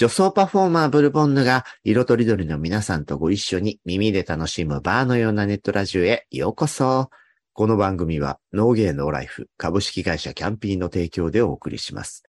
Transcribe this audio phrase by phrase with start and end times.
[0.00, 7.10] 女装パフォーマーブルボンヌが色とりどりの皆さんとご一緒に耳で楽しむバーのようなネットラジオへようこそ。
[7.52, 12.22] この番組はノーゲーノーライフ株式会社キャンピーの提供でお送りします。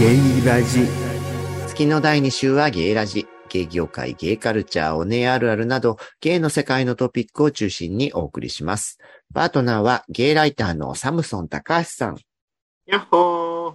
[0.00, 0.86] ゲイラジ。
[1.68, 3.26] 月の第2週はゲイラジ。
[3.48, 8.98] ゲイ業界、ゲイカルチャー、オネあるあるなど、ゲイの世界のトピックを中心にお送りします。
[9.34, 12.16] パートナーはゲイライターのサムソン高橋さん。
[12.86, 13.74] やっほー。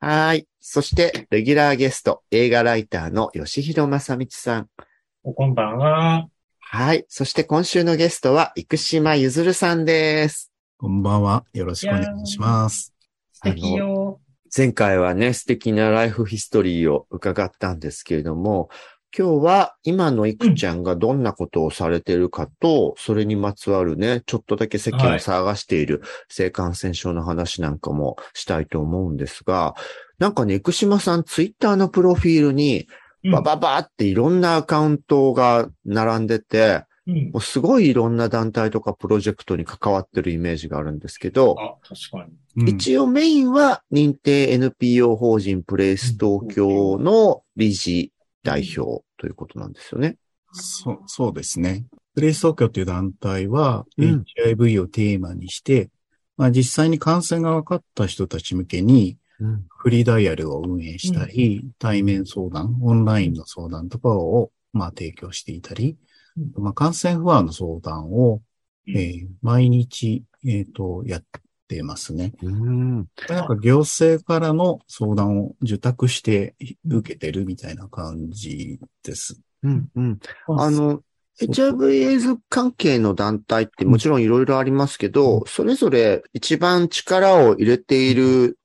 [0.00, 0.48] はーい。
[0.60, 4.68] そして、レギュラーゲスト、映画ライターの吉弘正道さん。
[5.22, 6.28] こんばんは。
[6.58, 7.06] はい。
[7.08, 10.52] そして今週のゲストは、生島ゆずるさんです。
[10.76, 11.44] こんばんは。
[11.54, 12.94] よろしくお願いします。
[13.32, 14.20] 素敵よ。
[14.54, 18.68] 前回はね、素敵なライフヒストリーを伺ったんですけれども、
[19.16, 29.76] 今日は今のいくちゃんがどんなことをされているかと、それにまつわるね、ちょっとだけ世間を騒がしている性感染症の話なんかもしたいと思うんですが、
[30.18, 37.30] なんかね、生島さんツイッターのプロフィールに、うんバババっていろんなアカウントが並んでて、うん。
[37.30, 42.34] もうすごいいろんな団体とかプロジェクトに関わってるイメージがあるんですけど、あ、確かに。
[42.56, 48.12] うん一応メインは認定 NPO 法人プレイス東京の理事
[48.44, 50.16] 代表ということなんですよね。
[50.52, 51.86] そう、そうですね。
[52.14, 54.24] プレイス東京という団体は、うん。
[54.36, 55.90] HIV をテーマにして、
[56.36, 59.18] まあ実際に感染が分かった人たち向けに、
[59.68, 65.96] フリーダイヤルを運営したり、対面相談、オンラインの相談とかを、まあ提供していたり、
[66.54, 68.42] まあ感染不安の相談を、
[68.86, 68.96] うん。
[68.96, 71.24] えー毎日、えっ、と、やっ
[71.68, 72.32] てますね。
[72.42, 72.96] うん。
[73.28, 76.54] なんか行政からの相談を受託して
[76.86, 79.40] 受けてるみたいな感じです。
[79.62, 79.88] うん。
[79.94, 80.18] うん。
[80.46, 81.02] まあの、
[81.40, 88.58] HIV エイズ関係の団体ってもちろんいろいろありますけど、それぞれ一番力を入れている、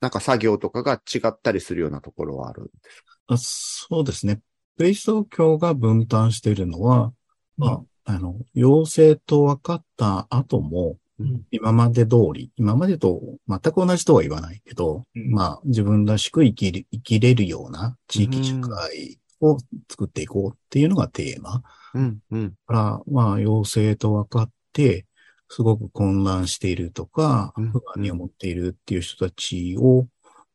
[0.00, 3.18] なんか作業とかが違ったりするようなところはあるんですか？
[3.28, 4.40] あそうですね。
[4.76, 7.12] プレイス東京が分担しているのは、
[7.56, 19.58] まあ、あの、陽性と分かった後も、うん今まで通り、今までと全く同じとは言わないけど、うんまあ、自分らしく生きる、生きれるような地域社会を
[19.90, 21.62] 作っていこうっていうのがテーマ。
[21.94, 22.18] うん。
[22.30, 22.48] うん。
[22.50, 25.06] だから、まあ、陽性と分かって、
[25.48, 30.06] すごく混乱しているとか、うん不安に思っているっていう人たちを、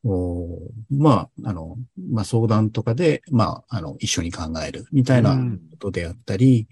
[0.03, 0.59] お
[0.89, 1.75] まあ、あの、
[2.11, 6.67] まあ、相談とかで、まあ、あの、一緒に考えるみたいなうんことであったり、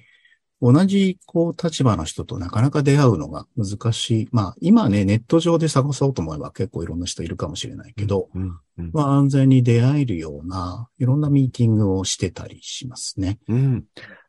[0.61, 4.29] 同じ、こう、立場の人となかなか出会うのが難しい。
[4.31, 8.59] まあ、今ね、ネット上で探そうと思えば結構いろんな人いるかもしれないけど、うん。
[8.77, 8.91] うん。
[8.93, 13.39] まあ、安全に出会えるような、いろんなミーティングをしてたりしますね。
[13.47, 13.85] うん。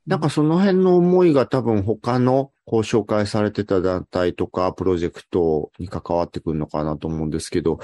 [0.07, 7.81] なんかその辺の思いが多分他のこう紹介されてた団体とかプロジェクトに関わってくるのかなと思うんですけど、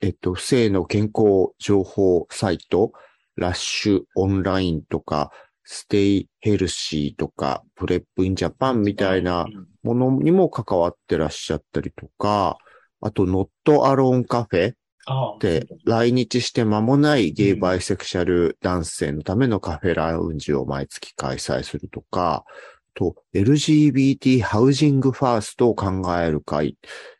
[0.00, 2.92] えっと、性の健康情報サイト、
[3.36, 5.30] LASH online とか、
[5.68, 9.46] Stay Healthy とか、 PrEP in Japan みたいな
[9.82, 12.56] ものにも関わってらっしゃったりとか、
[13.00, 14.74] あと、ノットアローンカフェ
[15.06, 15.38] ああ。
[15.40, 22.44] で、来日して間もないゲイバイセクシャル男性のためのカフェラウンジを毎月開催するとか、
[22.94, 26.76] と、LGBT ハウジングファーストを考える会、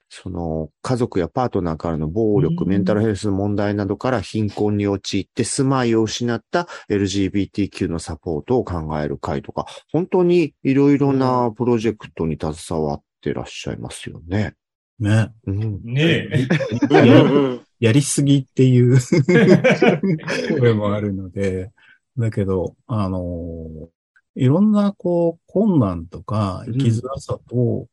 [0.08, 14.54] その、家族やパートナーからの暴力、うんメンタルヘルスの問題などから貧困に陥って住まいを失った LGBTQ のサポートを考える会とか、本当にいろいろなプロジェクトに携わってらっしゃいますよね。
[14.98, 15.30] ね。
[15.46, 15.80] うん。
[15.82, 16.48] ねえ。
[17.78, 18.98] やりすぎっていう
[20.58, 21.70] 声もあるので、
[22.16, 23.90] だけど、あの、
[24.34, 27.86] いろんなこう困難とか生きづらさと、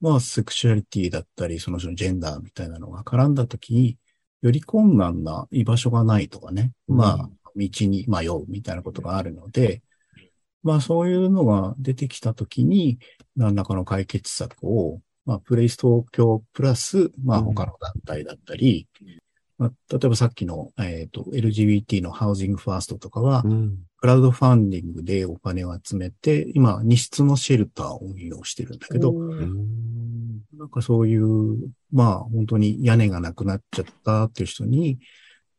[0.00, 3.98] まあセクシュアリティだったり、その人のジェンダーみたいなのが絡んだときに、
[4.42, 6.96] より困難な居場所がないとかね、うん。
[6.96, 9.82] まあ道に迷うみたいなことがあるので、
[10.62, 12.98] まあそういうのが出てきたときに、
[13.36, 17.44] 何らかの解決策を、まあプレイス東京プラス、まあうん。
[17.46, 18.86] 他の団体だったり、
[19.58, 23.78] まあ、例えばさっきの、えっ、と、LGBT のハウジングファーストとかは、うん。
[24.00, 30.42] クラウドファンディングでお金を集めて、今、2室のシェルターを運用してるんだけど、うん。
[30.56, 35.00] なんかそういう、まあ本当に屋根がなくなっちゃったっていう人に、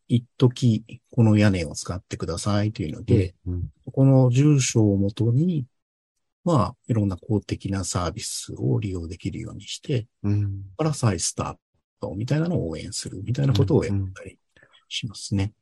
[0.08, 3.70] 一時この屋根を使ってくださいというので、うん。
[3.92, 5.66] この住所をもとに、
[6.46, 10.62] まあいろんな公的なサービスを利用できるようにして、うん。
[10.78, 11.56] パラサイスター
[12.00, 14.38] トみたいなのを応援するみたいなことをやったり
[14.88, 15.54] しますね。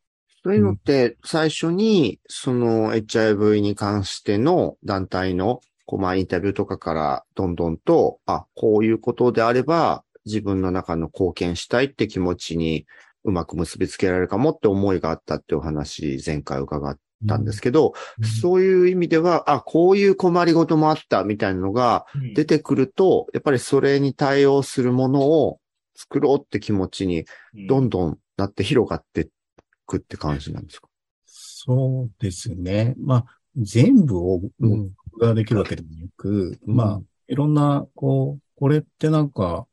[0.44, 12.86] そういうのって、最初に、その HIV に関しての団体の、こう、まあ、インタビューとかから、どんどんと、あ、こういうことであれば、自分の中の貢献したいって気持ちに、
[13.24, 16.98] うまく結びつけられるかもって思いがあったってお話、前回伺っ
[17.28, 25.60] たんですけど、うんそういう意味では、あ、こういう困りごともあったみたいなのがうん出てくると、やっぱりそれに対応するものを
[25.98, 27.26] 作ろうって気持ちに、
[27.68, 29.26] どんどんなって広がってい
[29.88, 30.88] くって感じなんですか？
[31.26, 32.94] そうですね。
[33.00, 33.26] まあ
[33.58, 34.92] 全部をうん。
[35.12, 36.76] 僕ができるわけでもなく、うん。
[36.76, 39.68] まあいろんな、こう、これってなんか、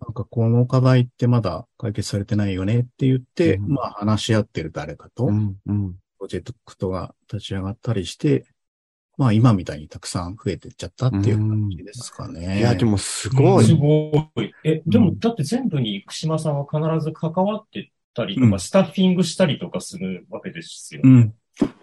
[0.00, 3.68] なんかこの課題ってまだ解決されてないよねって言って、うん。
[3.74, 5.92] まあ話し合ってる誰かと、うん、うん。
[5.92, 8.46] プロジェクトが立ち上がったりして、
[9.18, 12.60] まあ今みたいにたくさん増えてっちゃったっていう感じですかね。
[12.60, 13.76] いや、でもすすごい。
[13.76, 14.52] ごい。
[14.64, 21.02] え、でもうんだって全部に串間さんは必ず関わってたりとか、うんスタッフィングしたりとかするわけですよ。
[21.04, 21.34] うん。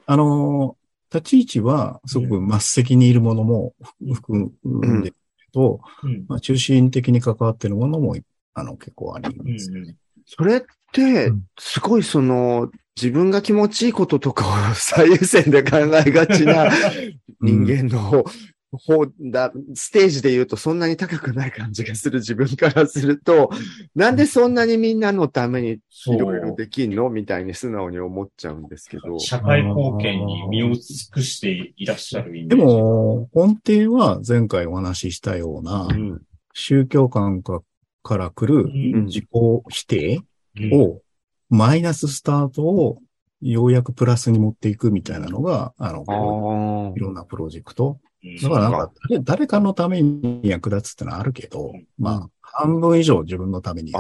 [0.05, 3.73] あのー、立ち位置はすごく末席にいるものも
[4.13, 6.25] 含んでるけど、うん。
[6.27, 8.15] まあ、中心的に関わっているものも、
[8.53, 9.95] あの、結構ありうんますよね。
[10.25, 10.61] それっ
[10.91, 12.69] てうん、すごいその、
[13.01, 16.69] 自分が気持ちいいこととかを最優先で考えがちな
[17.39, 18.25] 人間の
[18.71, 23.49] 方だ、ステージで言うとそんなに高くない感じがする自分からすると、
[23.95, 26.55] なんでそんなにみんなのためにいそろいろう。
[26.55, 29.17] できんのみたいに素直に思っちゃうんですけど。
[29.19, 32.61] 社会貢献に身を尽くしていらっしゃるイメーでジ。
[32.61, 33.57] も、根
[33.87, 36.21] 底は前回お話ししたようなう、ん
[36.53, 37.61] 宗教観か
[38.03, 39.25] から来るうん自己
[39.69, 40.21] 否定
[40.59, 41.01] うんを、
[41.49, 42.99] マイナススタートを
[43.41, 47.99] ようやくプラスに持っていくみたいなのが、あの、いろんなプロジェクト。
[48.03, 48.09] うん
[48.41, 53.93] だからなんか、誰誰かのために役立つってのはあるけどうん、まあ、半分以上自分のために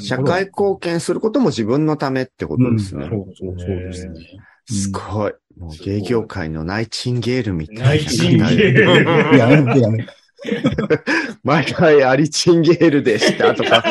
[0.00, 3.08] 社会貢献することも自分のためってことですね。
[3.10, 4.20] そうそうそうですね。
[4.66, 5.32] すごい。
[5.56, 7.84] もう芸業界のナイチンゲールみたいな。
[7.84, 9.04] ナイチンゲール。
[9.38, 10.12] やめてやめて。
[11.42, 13.82] 毎回アリチンゲールでしたとか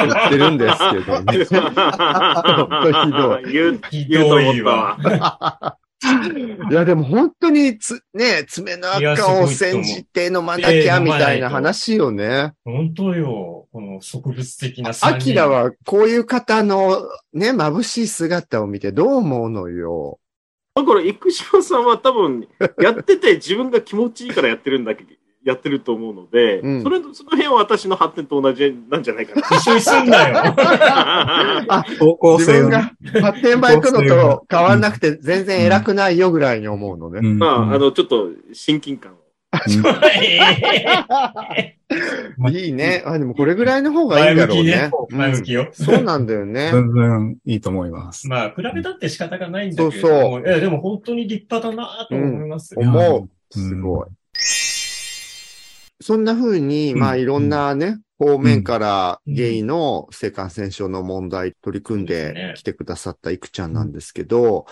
[0.00, 1.44] 言ってるんですけどね。
[1.44, 3.52] 本当ひどい。
[3.52, 4.98] 言う、ひ言うとど思ったいわ。
[4.98, 5.78] わ。
[6.70, 12.54] いや、でも本当につ、ね、爪の赤を煎じて飲まなきゃみたいな話よね。
[12.64, 13.68] 本当よ。
[13.72, 16.98] この植物的なアキラはこういう方の
[17.32, 20.18] ね、眩しい姿を見てどう思うのよ。
[20.74, 22.48] だから、生島さんは多分、
[22.80, 25.10] やってて自分が気持ちいいからやってるんだけど、
[25.44, 29.46] やってると思うので、うんそれ、その辺は私の発展と同じなんじゃないかな。
[29.56, 30.36] 一緒にすんなよ。
[31.68, 37.18] あ、方向自分性をねが発展場行くのと変わんなくて全然偉くないよぐらいに思うのね。
[37.22, 39.16] うんまあ、あの、ちょっと親近感を。
[42.50, 43.02] いいね。
[43.04, 44.90] あ、でもこれぐらいの方がいいんだろうね。
[45.10, 45.64] 前向きよ。
[45.64, 46.70] うんそうなんだよね。
[46.72, 48.26] 全然いいと思います。
[48.28, 52.80] まあ、比べたって仕方がないんだけれどそうも、いやでも本当に立派だなと思いますよ。
[52.80, 53.22] 思う。
[53.22, 54.06] うんすごい。
[56.02, 56.98] そんな風に、うん。
[56.98, 59.34] まあいろんなね、方面からうん。
[59.34, 64.66] ゲイの性感染症の問題取り組んできてくださったいくちゃんなんですけど、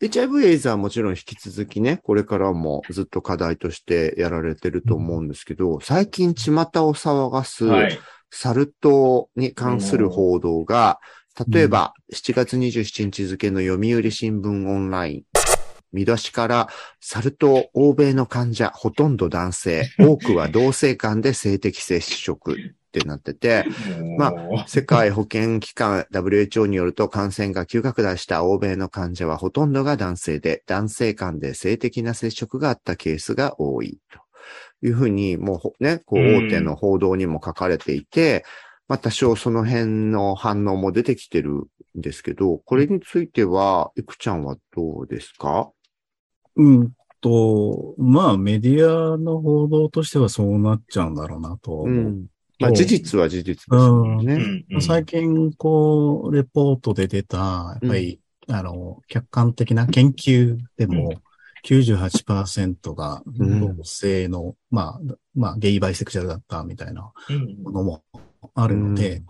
[0.00, 7.98] HIV エイズはもちろん引き続きね、これからもずっと課題としてやられてると思うんですけど、最近巷を騒がす、はい。
[8.30, 10.98] サル痘に関する報道が、
[11.50, 15.35] 例えば、7月27日付の読売新聞オンライン。
[15.96, 16.68] 見出しから、
[17.00, 22.56] サル痘、欧米の患者、ほとんど男性、 多くは同性間で性的接触っ
[22.92, 23.64] てなってて、
[24.18, 34.20] まも世界保健機関 WHO によると感染が急拡大した欧米の患者はほとんどが男性で、男性間で性的な接触があったケースが多いと。
[34.82, 36.46] いうふうに、もうほね、こううん。
[36.46, 38.44] 大手の報道にも書かれていて、
[38.88, 45.70] まあ多少その辺の反応も出てきてるんですけど、これについては、いくちゃんはどうですか？
[46.56, 51.88] うんと、まあメディアの報道としてはそうなっちゃうんだろうなとう。
[51.88, 52.26] うん。
[52.60, 54.36] まあ事実は事実ですようね。
[54.36, 54.82] んうん。
[54.82, 61.20] 最近、こう、レポートで出た、やっぱり、あの、客観的な研究でも、
[61.64, 63.76] 98%がうん。
[63.76, 67.62] 同性の、まあ、まあ、ゲイバイセクシャルだったみたいなうん。
[67.62, 68.04] ものも
[68.56, 69.26] あるので、うん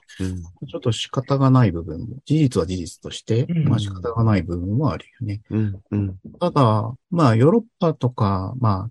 [0.67, 5.43] ちょっと仕方がない部分も、事実は事実として、うんまあ仕方がない部分もあるよね。
[5.51, 5.81] うん。
[5.91, 6.17] うん。
[6.41, 8.91] ただ、まあ、ヨーロッパとか、まあ、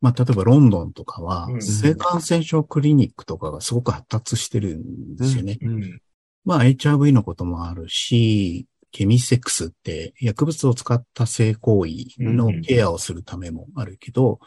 [0.00, 5.58] まあ、例えばロンドンとかはう、ん性感染症クリニックとかがすごく発達してるんですよね。
[5.60, 6.00] うん。
[6.44, 14.38] まあ、HIV のこともあるし、ケミセックスって薬物を使った性行為のケアをするためもあるけど、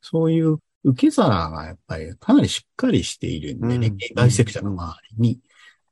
[0.00, 5.40] そういう受け皿がやっぱりかなりしっかりしているんでね、うんゲイバイセクシャルの周りに。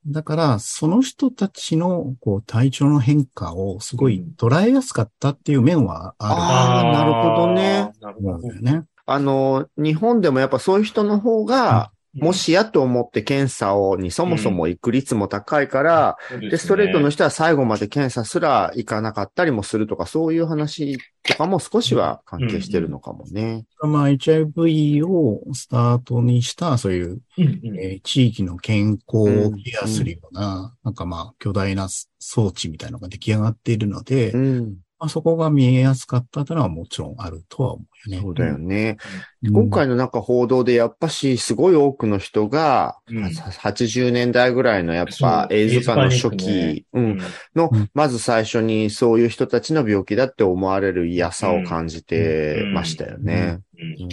[0.06, 7.92] だから、その人たちのこう体調の変化をすごい捉えやすかったっていう面はああーなるほどね。
[8.00, 8.84] なるほどね。
[9.04, 11.90] あの、日本でもやっぱそういう人の方が、
[12.20, 23.64] も、しやと思って検査をにそもそも行く率も高いから、でで、ストレートの人は最後まで検査すら行かなかったりもするとか、そういう話とかも少しは関係してるのかもね。
[23.82, 27.78] まあ、HIV をスタートにした、そういううんうん。
[27.80, 34.76] えー地域の健康をケアするような、なんかまあ、巨大な装置みたいなのが出来上がっているので、うん。
[35.00, 38.22] まあ、そこが見えやすかったというのはもちろんあるとは思うよね。
[38.22, 38.96] そうだよね。
[39.44, 39.52] うん。
[39.52, 43.24] 今回のなんか報道でやっぱし、すごい多くの人が、うん。
[43.26, 47.18] 80年代ぐらいのやっぱエイズ化の初期、うん、
[47.54, 53.60] のうん、まず最初にそういう人たちの病気だって思われる嫌さを感じてましたよね。
[54.00, 54.08] うん。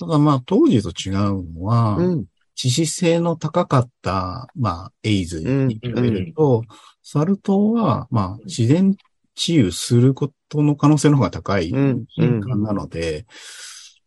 [0.00, 2.24] ただまあ、当時と違うのは、うん。
[2.56, 6.64] 致死性の高かった、まあ、エイズに比べると、
[7.04, 8.96] サル痘は、まあ、自然
[9.38, 11.90] 治癒することの可能性の方が高いうん。
[11.90, 12.40] う敏ん。
[12.40, 13.26] 感なので、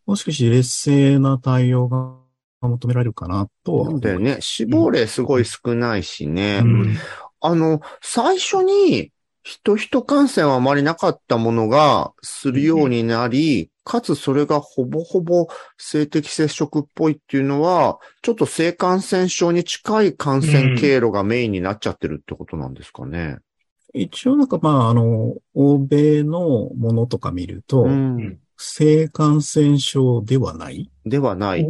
[0.06, 2.16] もう少し劣勢な対応が
[2.60, 3.92] 求められるかなとは思う。
[3.92, 4.36] そうだよね。
[4.40, 6.60] 死亡例すごい少ないしね。
[6.62, 6.96] うん
[7.44, 9.10] あの、最初に
[9.42, 23.38] 人人感染はあまりなかったものがするようになり、かつそれがほぼほぼ性的接触っぽいっていうのは、ちょっと性感染症に近い感染経路がメインになっちゃってるってことなんですかね。
[23.94, 28.38] 一応なんかまあ、あの、欧米のものとか見ると、うん。
[28.56, 30.90] 性感染症ではない。
[31.04, 31.66] ではない。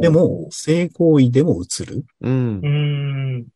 [0.00, 2.68] でも、性行為でも移るうんう。
[2.68, 3.46] ん。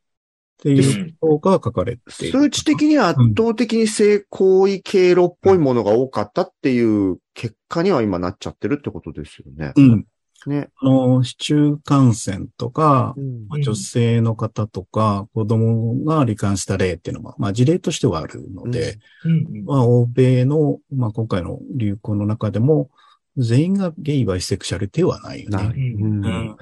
[0.61, 2.39] っていうことが書かれている。
[2.41, 9.73] 数値的には圧倒的に性行為経路っぽいものが多かったっていう結果には今なっちゃってるってことですよね。
[9.77, 10.05] うん。
[10.49, 10.71] ね。
[10.81, 13.47] あの、市中感染とか、うん。
[13.49, 19.65] まあ女性の方とか、子供が罹患した例っていうのは、まあ事例としてはあるので、うん。
[19.65, 22.91] まあ欧米の、まあ今回の流行の中でも、
[23.37, 26.57] 全員がゲイバイセクシャルではないよね。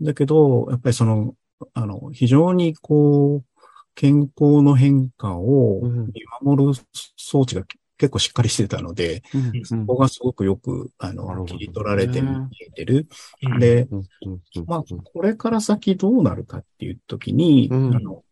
[0.00, 1.34] だけど、やっぱりその、
[1.74, 3.44] あの、非常にこう、
[3.94, 6.06] 健康の変化をうん。
[6.06, 6.80] 見守る
[7.16, 7.64] 装置が
[8.00, 12.30] 結構しっかりしてたので、うんそこがすごくよく、あの、切り取られて見
[12.66, 13.06] えてる。
[13.42, 13.86] うんで、
[14.66, 18.24] まあ、これから先どうなるかっていう時に、うんあの、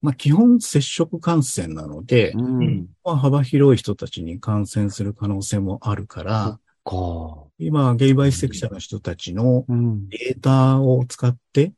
[0.00, 2.86] まあ、基本接触感染なので、うん。
[3.04, 7.46] まあ、幅広い人たちに感染する可能性もあるから、か。
[7.58, 10.08] 今、ゲイバイセクシャルの人たちのうん。
[10.08, 11.74] データを使って、ん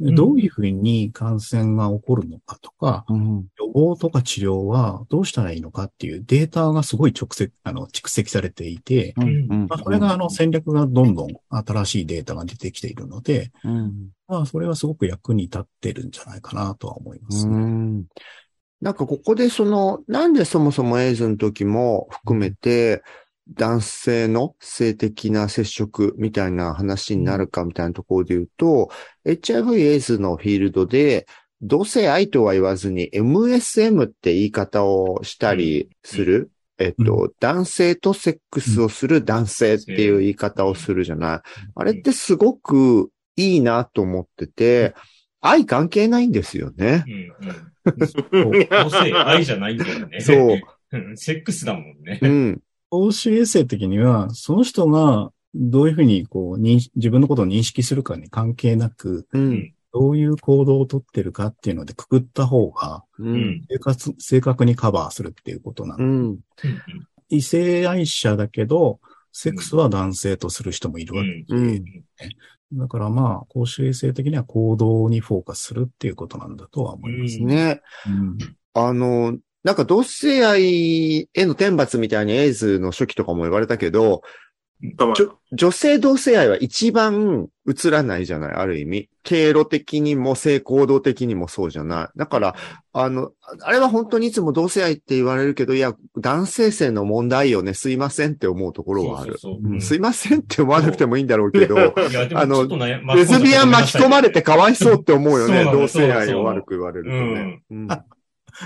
[0.00, 3.46] どういうふうに感染が起こるのかとか、うん。
[3.58, 14.10] 予防とか治療はどうしたらいいのかっていうデータがすごい直接、あの、蓄積されていて、うんまあ、これがあの戦略がどんどん新しいデータが出てきているので、うん。
[14.28, 17.56] まあ、それはすごく役に立ってるんじゃないかなとは思いますうね。
[17.58, 18.04] ん。
[18.80, 23.02] なんかここでその、なんでそもそもエイズの時も含めて、
[23.54, 28.90] 男性の性的な接触みたいな話になるかみたいなところで言うと、
[29.24, 31.26] HIV エイズのフィールドで、
[31.60, 36.50] 同性愛とは言わずに MSM って言い方をしたりする。
[36.80, 41.40] えっと、男性とセックスをする男性っていう言い方をするじゃない。
[41.74, 44.94] あれってすごくいいなと思ってて、
[45.40, 47.04] 愛関係ないんですよね。
[47.06, 47.68] うんうん。
[48.68, 50.20] どうせ愛じゃないんだよね。
[50.20, 50.60] そう。
[50.92, 51.16] うん。
[51.16, 52.20] セックスだもんね。
[52.22, 52.62] うん。
[52.90, 59.74] 報酬衛生的には、その人がどういうふうにこう自分のことを認識するかに関係なく、うん。
[59.92, 63.24] どういう行動をとってるかっていうのでくくった方が、う。
[63.24, 63.64] うんん。
[63.68, 66.04] 生活、正確にカバーするっていうことなの。
[66.04, 66.38] うん。
[67.30, 69.00] 異性愛者だけど、
[69.32, 71.44] セックスは男性とする人もいるわけ。
[71.48, 71.84] うん。
[72.72, 77.44] だからまあ、公衆衛生的には行動にフォーカスするっていうことなんだとは思いますね。
[77.46, 77.80] ね。
[78.06, 78.38] うん
[78.74, 84.22] あの、なんか同性愛への天罰みたいにエイズの初期とかも言われたけど、
[85.52, 89.08] 女性同性愛は一番映らないじゃない、ある意味。
[89.24, 92.18] 経路的にも性行動的にもそうじゃない。
[92.18, 92.54] だから、
[92.92, 99.36] あの、あれは本当にいつも同性愛って言われるけど、いや、男性性の問題よね、すいませんって思うところはある。
[99.80, 101.76] すいませんって思わなくてもいいんだろうけど、
[102.34, 102.68] あの
[103.16, 107.62] レズビアン巻き込まれてかわいそうって思うよね、同性愛を悪く言われるとね。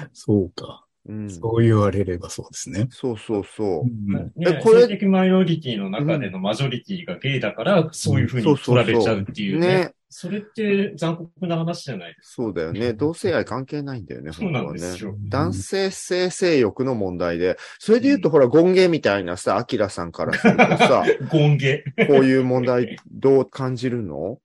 [0.01, 0.85] う んそうか。
[1.09, 1.31] うん。
[1.31, 2.87] そう言われればそうですね。
[2.91, 3.85] そうそうそうう。
[3.87, 9.67] んね、えこれ性的マイノリティの中でのマジョリティがゲイだから、そういうふうに取られちゃうっていうね。
[9.67, 9.95] ね。
[10.15, 12.93] それって残酷な話じゃないですそうだよね。
[12.93, 14.37] 同性愛関係ないんだよね、か。
[14.37, 15.15] そうなん本当はねですよ。
[15.29, 21.83] 男性性性欲の問題で、それで言うと、ほら、ゴンゲみたいなさ、アキラさんからするとさ、ゴンゲ。
[22.07, 24.39] こういう問題、どう感じるの？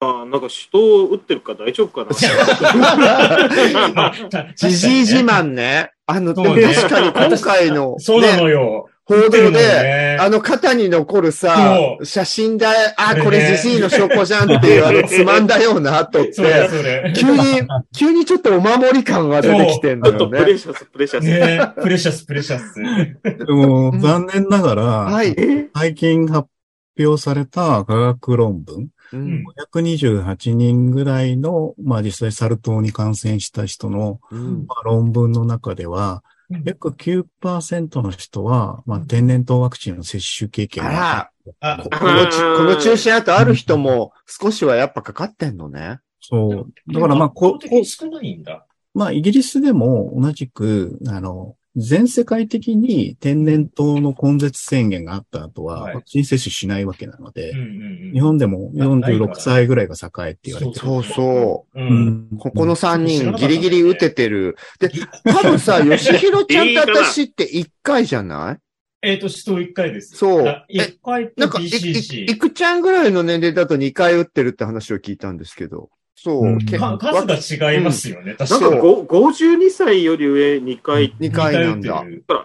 [0.00, 2.12] ああ、なんか人を打ってるから大丈夫かな。
[4.56, 5.92] じじい自慢ね。
[6.06, 8.88] あの、ね確かに今回の、そうなね、のよ。
[9.06, 17.12] 報道で、ねあの肩に残るさ写真で、あ、ここれじじいの証拠じゃんっていう、あの、つまんだような後って。
[17.14, 17.42] 急に、
[17.96, 20.44] 急にちょっとお守り感が出てきてんだよね。
[20.46, 21.24] レシャス、プレシャス。
[21.24, 22.74] ねプレシャス、プレシャス。
[23.22, 25.36] でもうん、残念ながら、はい。
[25.74, 26.48] 最近発
[26.98, 29.44] 表された科学論文、うん。
[29.74, 34.66] 528人ぐらいの、まあ実際サル痘に感染した人の、うん。
[34.66, 36.22] まあ論文の中では、
[36.64, 41.30] 約9%の人は、まあ天然痘ワクチンの接種経験あがら、
[41.60, 46.00] あここのち、この中心あとある人も少しはやっぱかかってんのね。
[46.20, 46.92] そう。
[46.92, 48.66] だからまあ、こ、こ少ないんだ。
[48.94, 60.78] まあ、イギリスでも同じく、あの、全世界的に天然痘の根絶宣言があった後は、はいワクチン接種しないわけなので、うんうんうん日本でも46歳ぐらいが栄えって言われてる。
[60.78, 62.38] そうそう。
[62.38, 64.56] ここの3人ギリギリ打ててる。
[64.78, 64.88] で、
[65.24, 68.52] 多分さ、 吉弘ちゃんと私って1回じゃな
[69.02, 69.06] い？
[69.06, 70.16] えっと、死闘1回です。
[70.16, 72.38] そうあ一回となんか、い、い。
[72.38, 75.90] くちゃんぐらいの年齢だと2回打ってるって話を聞いたんですけど。
[76.16, 76.44] そう。
[76.44, 78.72] うん数が違いますよね、確なんかに。
[78.76, 82.04] かご52歳より上2回、2回なんだ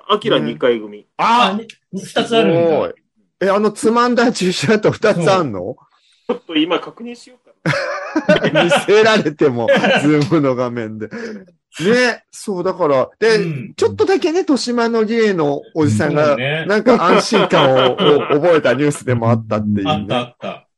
[0.09, 1.05] アキラ2回組。
[1.17, 2.95] ああ、に二つあるんすごいだ。
[3.41, 5.77] え、あの、つまんだ注射だと2つあんの？
[6.27, 7.53] ちょっと今確認しようか
[8.51, 8.63] な。
[8.63, 9.67] 見せられても、
[10.03, 11.07] ズームの画面で。
[11.79, 17.95] ね、そう、だから、で、うんちょっとだけね、豊島の芸のおじさんそが、うねなんか安心感をを
[18.29, 20.31] 覚えたニュースでもあったっていうあったあね。
[20.33, 20.68] った。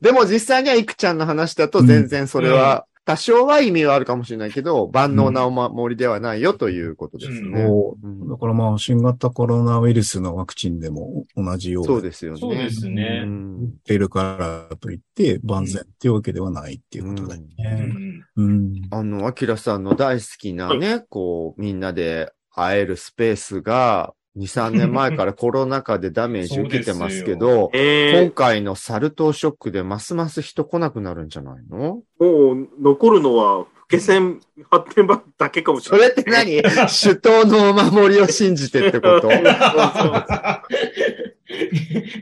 [0.00, 7.62] でも実際にはいくちゃんの話だと全然それは、多少は意味はあるかもしれないけど、万能なお守りではないよということですね。
[7.66, 12.40] そううんだからまあ、新型コロナウイルスのワクチンでも同じようでそうですよね。
[12.40, 13.24] そうですうね。
[13.24, 17.70] ん打ってるからといって万全っていうわけではないっていうことだようね。
[17.86, 18.72] んうん。
[18.90, 32.02] あの、アキラさんの大好きなね、こう、みんなで会えるスペースが、2、3年前からコロナ禍でダメージ受けてますけど、今え回のサル痘ショックでますます人来なくなるんじゃないの？
[32.20, 36.16] ー、もう残るのは、老け線発展版だけかもしそれない。
[36.16, 36.62] れって何？
[36.88, 39.28] 首都のお守りを信じてってこと？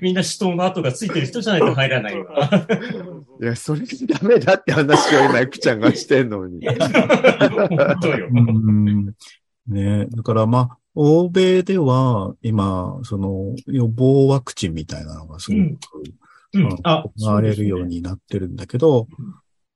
[0.02, 2.66] みんな死闘の跡がついてる人じゃないと入らないわ。
[3.40, 6.66] いや、それダメだって話を今、ゆくちゃんがしてんのに。
[6.66, 8.28] 本当よ。
[8.30, 9.14] うん
[9.68, 15.60] ねだからまあ、欧米では今、その予防ワクチンみたいなのがすごく、
[16.54, 16.78] うん。
[16.82, 19.08] あ、行われるようになってるんだけど、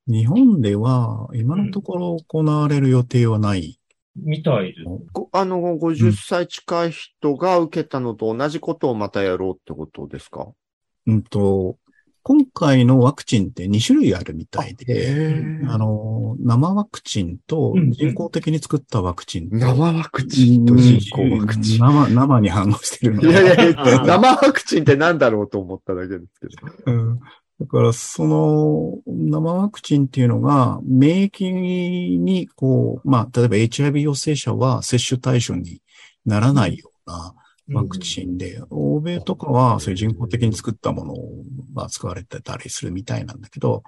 [0.07, 3.81] 日本では今のところ行われる予定はない。
[4.14, 4.85] みたいです。
[5.12, 10.48] ごあの、50歳近い人が受けたのと同じことをまたやろうってことですか？
[11.07, 11.76] うんと、
[12.29, 15.33] 今回のワクチンって2種類あるみたいで、
[15.69, 19.55] あの、生ワクチンとうん人工的に作ったワクチンと。
[19.55, 21.79] 生ワクチンと人工ワクチン。
[21.79, 26.49] 生、生に反応してるのいやいやいや、生ワクチンってなんだろうと思っただけですけ
[26.89, 26.93] ど。
[26.93, 27.21] うん
[27.61, 31.53] だから、その、生ワクチンっていうのが、免疫
[32.19, 35.81] に、こう、まあ、例えば HIV 陽性者は接種対象に
[36.27, 37.35] ならないような
[37.72, 41.14] ワクチンで、欧米とかはそういう人工的に作ったもの
[41.74, 43.83] が使われてたりするみたいなんだけど、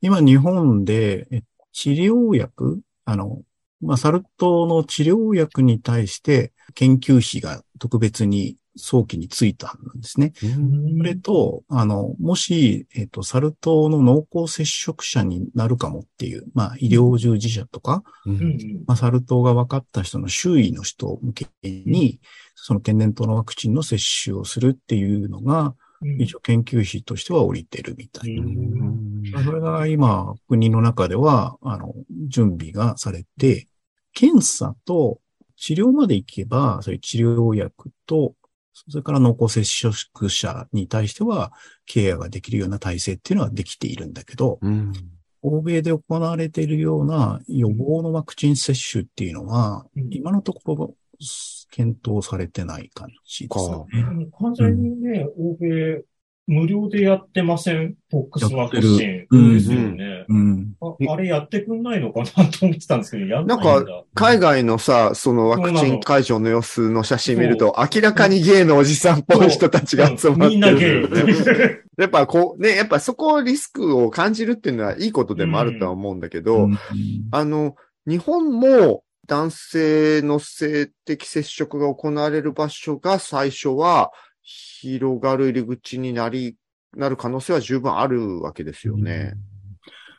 [0.00, 3.42] 今日本でえ治療薬、あの、
[3.80, 10.32] まあ、サル痘の治療薬に対して研究費が特別に早期についたんですね。
[10.40, 18.02] それと、あの、もし、えっ、と、サル痘の濃厚接触者になるかもっていう、まあ、医療従事者とか、
[18.86, 22.20] まあ、サル痘が分かった人の周囲の人向けに、
[22.54, 26.22] その天然痘のワクチンの接種をするっていうのが、うん。
[26.22, 28.46] 一応研究費としては降りてるみたいな。
[28.46, 29.44] うん。
[29.44, 31.92] それが今、国の中では、あの、
[32.28, 33.68] 準備がされて、
[34.14, 35.18] 検査と
[35.64, 38.34] 治療まで行けば、そういう治療薬と、
[38.74, 41.52] それから濃厚接触者に対しては、
[41.86, 44.92] ケアができるような体制っていうのはできているんだけど、うん。
[45.40, 50.94] 欧米で行われているような予防のワクチン接種っていうのは、うん今のところ
[51.70, 54.26] 検討されてない感じですよね。
[54.38, 56.02] 完全にね、欧米
[56.46, 57.94] 無料でやってません？
[58.10, 59.26] フォックスワクチン。
[59.30, 60.26] うんですよね。
[60.28, 60.74] うん。
[60.80, 63.74] ああれやってくんないのかなと思ってたんですけど、やんないんだ。
[63.74, 70.50] なん海外のさ、そのワクチン会場の様子の写真見ると、明らかにゲイのおじさんっぽい人たちが集まってる。
[70.50, 71.04] みんなゲイ。
[71.96, 76.78] やっぱこう、ね、やっぱそこをリスクを感じるっていうのはいいことでもあるとは思うんだけど、うん
[77.30, 77.76] あの、
[78.06, 84.10] 日本も男性の性的接触が行われる場所が最初は
[84.44, 86.56] 広がる入り口になり、
[86.94, 89.34] なる可能性は十分あるわけですよね。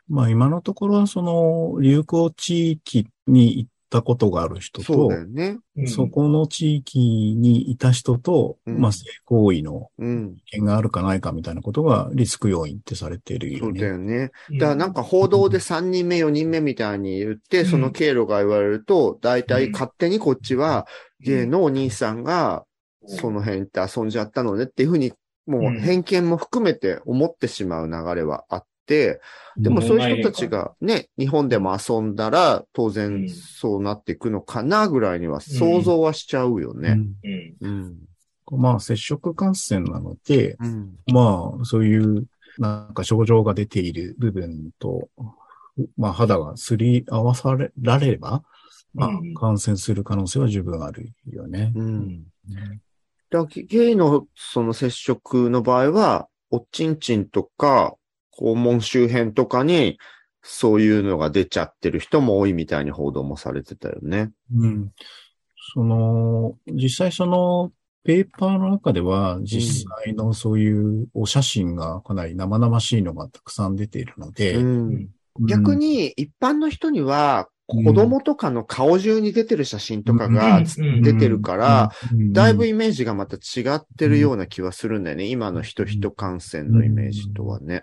[0.08, 5.58] まあ今のところはその流行地域に行ったことがある人そうと、だよね。
[5.78, 10.36] うんそこの地域にいた人と、うんまあ性行為のうん。
[10.36, 13.62] 危険があるかないかみたいなことがリスク要因ってされているよね。
[13.62, 14.32] そうだよね。
[14.54, 20.88] だからなんか報道で3人目、4人目みたいに言って、うんその経路が言われると、大体勝手にこっちは、
[21.20, 22.66] ゲイのお兄さんが、
[23.08, 25.13] その辺って遊んじゃったのねっていうふうに、
[25.46, 29.22] もう偏見も含めて思ってしまう流れはあって、
[29.58, 36.91] でもそういう人たちがね、日本でも遊んだら、当う然んそうなっていくのかなぐらいには想像はしちゃうよね。
[36.91, 38.00] うんうん。
[38.54, 38.60] うん。
[38.60, 40.96] まあ接触感染なので、うん。
[41.12, 42.26] まあそういう
[42.58, 45.10] なんか症状が出ている部分と、
[45.98, 48.44] まあ肌がすり合わされられれば、
[48.94, 51.72] まあうん感染する可能性は十分あるよね。
[51.76, 52.24] うん。
[52.48, 52.68] だか
[53.30, 57.96] らゲイのその接触の場合は、おちんちんとか、
[58.38, 59.98] 肛門周辺とかに、
[60.42, 64.32] そういうのが出ちゃってる人も多いみたいに報道もされてたよね。
[64.56, 64.92] うん。
[65.74, 67.72] その、実際その、
[68.04, 75.10] ペーパーの中では、実際のそういうお写真がかなり生々しいのがたくさん出ているので、うん
[75.40, 81.01] 逆に、一般の人には、子供とかの顔中に出てる写真とかがうん。
[81.01, 85.25] 出てるから、うん、だいぶイメージがまた違ってるような気はするんだよね。
[85.25, 87.82] 今の人人感染のイメージとはね。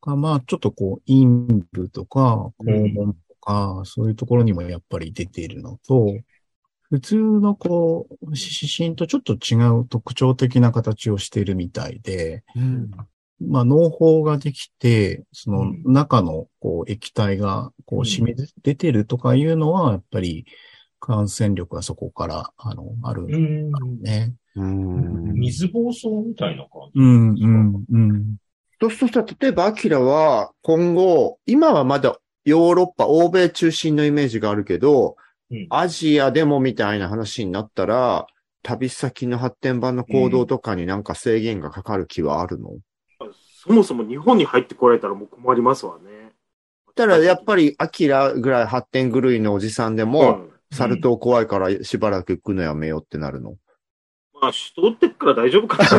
[0.00, 1.26] かまあ、ちょっとこう、陰
[1.72, 6.18] 部とか、肛門とか、そういうところにもやっぱり出ているのと、
[6.90, 12.90] 普通のこう、指針とちょっと違う特徴的な形をしているみたいで、うん。
[13.40, 20.46] まあ、脳胞ができて、そのうん中のこう液体がこう染み出てるとかいうのは、やっぱり
[21.00, 23.70] 感染力がそこから、あの、あるんだうん。
[23.70, 24.34] ろうね。
[24.54, 25.32] うん。
[25.34, 27.00] 水暴走みたいな感じ。
[27.00, 28.36] うん、うん、うん。
[28.80, 35.16] そうするとさ、例えば、アキラは今後、今はまだヨーロッパ、欧米中心のイメージがあるけど、
[35.50, 38.26] うんアジアでもみたいな話になったら、
[38.62, 42.70] 旅先の発展版の行動とかになんか制限がかかる気はあるの、
[43.62, 46.32] そもそも日本に入ってこられたらもう困りますわね。
[46.94, 53.56] たら、やっぱり、アキラぐらい発展狂いのおじさんでも、うんサル痘怖いからしばらく行くのやめようってなるの。
[54.40, 55.90] まあ、首都ってっから大丈夫かな。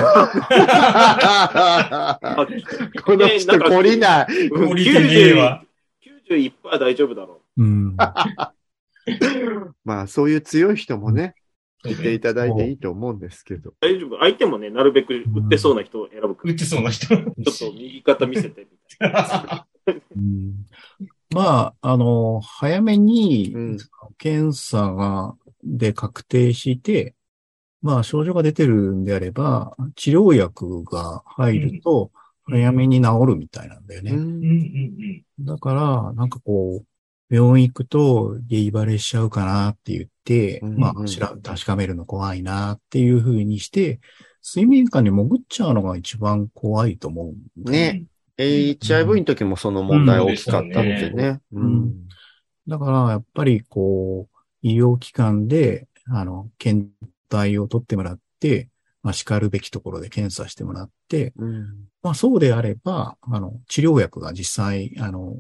[2.22, 2.48] ま あ
[3.04, 4.48] この人懲りない。
[4.48, 5.66] うん降りてねえわ。
[6.30, 7.98] 90 91%大丈夫だろうん。
[9.84, 11.36] まあ、そういう強い人もね、
[11.90, 13.72] いていただいていいと思うんですけど。
[13.72, 13.76] う。
[13.82, 14.20] 大丈夫。
[14.20, 16.38] 相手もね、なるべく売ってそうな人を選ぶ。
[16.44, 17.08] 打ってそうな人。
[17.10, 17.26] ちょっ
[17.58, 18.68] と右肩見せてみ
[18.98, 19.68] たいな。
[20.16, 20.66] う ん
[21.34, 23.78] まあ、あの、早めにうん、
[24.18, 27.16] 検査が、で確定して、
[27.82, 32.12] まあ、症状が出てるんであれば、治療薬が入ると、
[32.44, 34.12] 早めに治るみたいなんだよね。
[34.12, 36.86] うんうんうんだから、なんかこう、
[37.32, 40.94] 病院行くと、ゲイバレしちゃうかなって言って、うんうんまあ、
[41.42, 44.02] 確かめるの怖いなっていう風にして、
[44.42, 48.04] 水面下に潜っちゃうのが一番怖いと思うね。
[48.38, 51.40] HIV の時もその問題大きかったってね。
[51.54, 51.94] うん。
[52.68, 56.90] だから、やっぱりこう、医療機関で、あの、検
[57.30, 58.70] 体を取ってもらって、
[59.04, 61.66] まあ、叱るべきところで検査してもらって、うん。
[62.04, 65.38] まあ、そうであれば、あの、治療薬が実際、あの、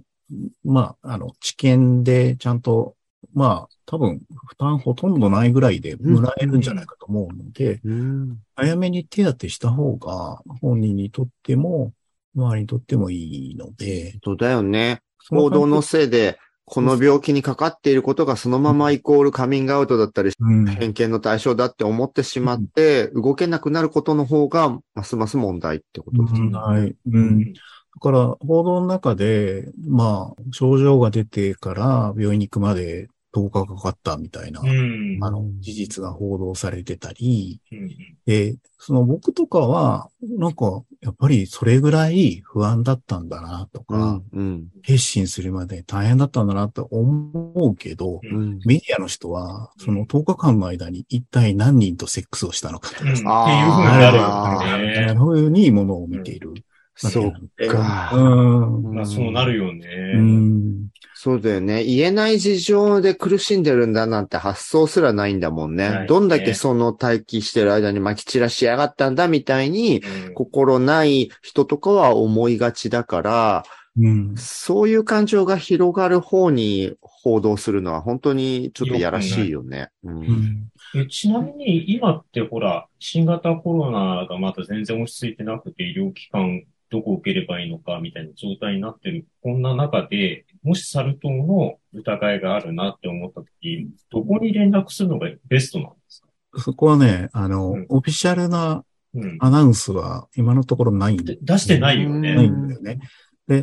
[0.63, 2.95] まあ、あの、治験でちゃんと、
[3.33, 11.93] まあ、多分、負担ほとんどないぐらいでもらえるんじゃないかと思うので、うん早めに手当てした方が、本人にとっても、
[12.35, 15.01] 周りにとってもいいので、そうだよね。
[15.19, 26.39] その報道のせいで、この病気にかかっていることがそのままイコールカミングアウトだったり、うん、偏見の対象だって思ってしまって、動けなくなることの方が、ますます問題ってことですね。
[26.39, 26.87] うんはい。
[26.87, 26.97] う。
[27.07, 27.53] うんん。
[27.93, 35.17] だから、報道の中で、まあ、症状が出てから病院に行くまで10日かかったみたいな、うん。
[35.21, 37.89] あの、事実が報道されてたり、うん
[38.25, 44.39] で、その僕とかは、なんか、やっぱりそれぐらい不安だったんだなとか、うん。
[44.39, 44.67] うん。
[44.83, 48.59] 決心するまで大変だったんだなと思うけど、うん。
[48.65, 52.89] メディアの人は、その10日間の間に一体何人とセックスをしたのか。
[52.89, 55.13] っていうふうになるよなね。
[55.13, 56.53] るふうにものを見ている。
[56.95, 58.11] そうか。
[58.13, 58.93] うん。
[58.93, 59.87] まあそうなるよね。
[60.15, 60.87] うん。
[61.13, 61.83] そうだよね。
[61.83, 65.89] 言えない事情で苦しんでるんだなんて発想すらないんだもんね。
[65.89, 73.63] ねどんだけその待機してる間に撒き散らしやがったんだみたいに、うん心ない人とかは思いがちだから、
[73.97, 74.35] うん。
[74.37, 79.89] そういう感情が広がる方に報道するのは本当にちょっとやらしいよね。
[80.03, 80.11] う。
[80.11, 80.71] うんん。
[80.95, 89.25] えちなみに今ってほら、新型コロナがまだ全然落ち着いてなくて医療機関どこ受ければいいのかみたいな状態になってる。
[89.41, 96.61] こんな中で、もしサル痘の疑いがあるなって思ったとき、どこに連絡するのがベストなんですか？
[96.61, 99.37] そこはね、あの、うんオフィシャルなうん。
[99.41, 102.47] アナウンスは今のところないんでで出してないようんないね。
[102.47, 102.99] んだよね。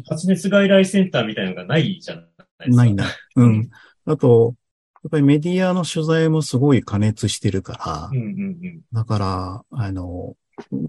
[0.06, 2.76] 発熱外来センターみたいなのがないじゃないですか。
[2.76, 3.06] ないな。
[3.36, 3.70] うん。
[4.04, 4.54] あと、
[5.02, 8.80] やっぱりメディアの取材もすごい加熱してるからうん、うんうん。
[8.92, 10.34] だから、あの、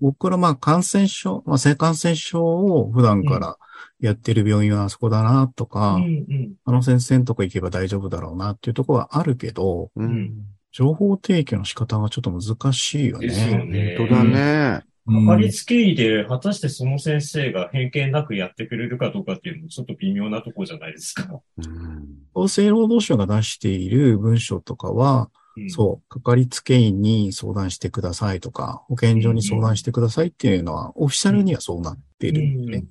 [0.01, 3.57] 僕らまあ感染症、まあ性感染症を普段から
[3.99, 6.53] やってる病院はあそこだなとか、うんうん。
[6.65, 10.31] あの先生のとこ行けば大丈夫だろうなっていうところはあるけど、ううんん。
[10.71, 13.27] 情報提供の仕方がちょっと難しいよね。
[13.27, 13.95] ですよね。
[13.97, 14.83] 本当だね。
[15.07, 15.25] うん。
[15.25, 21.41] かかりつけ医で、果たしてその先生が偏見なくやってくれるかどうかっていうのもちょっと微妙なところじゃないですか。
[21.57, 25.29] うん厚生労働省が出している文書とかは、
[25.63, 25.69] うん。
[25.69, 32.85] そう、かかりつけ医に相談してくださいとか、保健所に相談してくださいっていうのは、オフィシャルにはそうなってるんでね。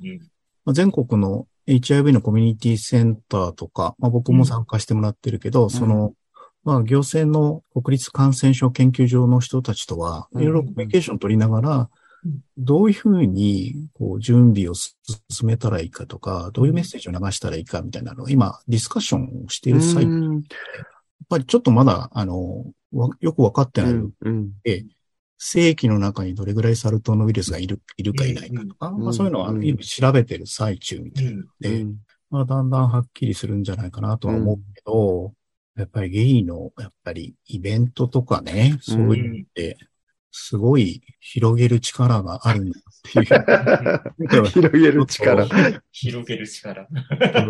[0.64, 6.14] まあ、全国の HIV のコミュニティセンターとか、まあ、僕も参加してもらってるけど、その、
[6.64, 11.90] まあ、行政の国立感染症研究所の人たちとは、うんいろいろコミュニケーションを取りながら
[12.24, 14.92] うん、どういうふうに、こう、準備を進
[15.44, 20.42] めたらいいかとか、どういうメッセージを流したらいいかみたいなのを、今、ディスカッションをしている際、やっうん
[21.28, 23.94] ぱりちょっとまだ、あの、わよくわかってない。
[23.94, 24.52] のうん。
[25.40, 31.30] 正規の中にどれぐらいサル痘のウイルスがいる、いるかいないかとか、んまあそういうのは調べてる最中みたいな。
[31.30, 31.96] のうで、ん
[32.30, 35.32] まあだんだんはっきりするんじゃないかなとは思うけど、
[35.76, 39.78] やっぱりゲイの、やっぱりイベントとかね、そういうのって、
[40.32, 42.80] すごい広げる力があるんだ。
[43.04, 45.46] 広げる力。
[45.92, 46.88] 広げる力。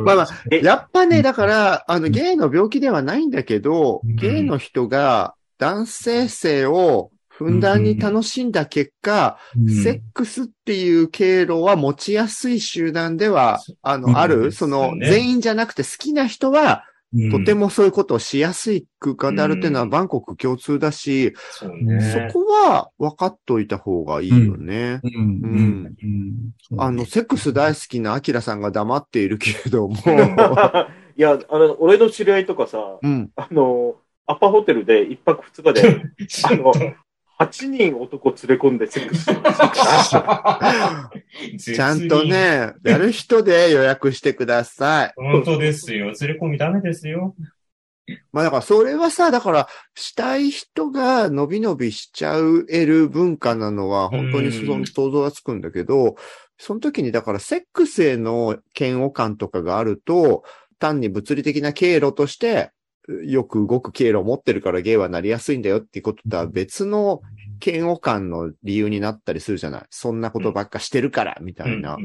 [0.04, 4.16] まあまあ、えやっぱね、だから、あの、ゲイの病気ではないんだけど、うん。
[4.16, 9.82] ゲイの人が男性性をふんだんに楽しんだ結果、うん。
[9.82, 14.02] セックスっていう経路は持ちやすい集団では、あうん。
[14.02, 16.97] の、ある、その、全員じゃなくて好きな人は、うん
[17.30, 19.90] とてもそういうことをしやすい空間であるっていうのはうん。
[19.90, 25.00] 万国共通だし、そこは分かっといた方がいいよね。
[26.76, 28.58] あの、セックス大好きなアキラさん。
[28.60, 29.96] が黙っているけれども、
[31.16, 33.30] いや、あの、俺の知り合いとかさ、うん。
[33.36, 35.82] あの、アパホテルで一泊二日で、
[36.44, 36.72] あの、
[37.38, 39.26] 8人男連れ込んでセックス。
[41.74, 42.24] ちゃんと。
[42.24, 45.12] ね、やる人で予約してください。
[45.16, 46.06] 本当ですよ。
[46.06, 47.36] 連れ込みダメですよ。
[48.32, 56.16] まあだからそれはさ、だからしたい人が伸び伸びしちゃうえる文化なのは本当にそうんの想像がつくんだけど、
[56.58, 60.42] その時にだからセックスへの嫌悪感とかがあると、
[60.78, 62.70] 単に物理的な経路として、
[63.24, 67.22] よく動く経路を持ってるからゲイはなりやすいんだよっていうこととは別の
[67.64, 69.82] 嫌悪感の理由になったりするじゃない。
[69.90, 71.96] そんなことばっかしてるから、みたいな。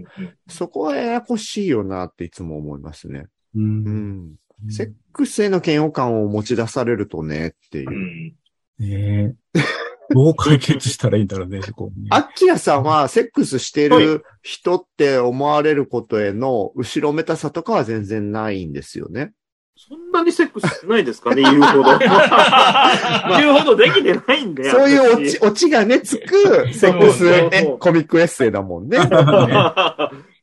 [0.47, 3.25] そこはややこしいよなっていつも思いますね。
[3.55, 3.59] う。
[3.59, 3.83] うん
[4.29, 4.35] ん。
[4.69, 7.93] セックスへの嫌悪感を持ち出されるとねっていうう。
[7.93, 8.35] ん。
[8.79, 9.83] ねえ。
[10.09, 12.07] どう解決したらいいんだろうね、 そこね。
[12.09, 19.33] アッキラさんはセックスしてる人って思われることへの後ろめたさとかは全然ないんですよね。
[19.75, 21.97] そんなにセックスしてないですかね、 言うほど。
[23.37, 24.69] 言うほどできてないんで。
[24.69, 28.99] そういうオ私チ、オチがね、つく セックスそうそうそうえコミックエッセイだもんね。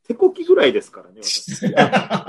[0.07, 1.55] 手こきぐらいですからね、私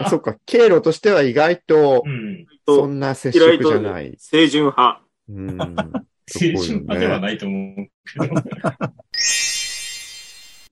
[0.09, 2.47] そっか、経路としては意外とう、ん。
[2.67, 4.17] そんな接触じゃない。
[4.19, 5.03] 清純派。
[5.29, 5.59] うん。
[5.59, 7.75] 青春派ではないと思う
[8.21, 8.35] けど。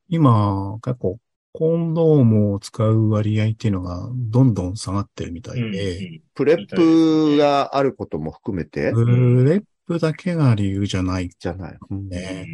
[0.09, 1.19] 今、結構、
[1.53, 11.31] コンドームを使う割合っていうのがどんどん下がってるみたいで、 PrEP があることも含めて、 PrEP だけが理由じゃない。
[11.39, 11.79] じゃない。
[11.91, 12.47] うんね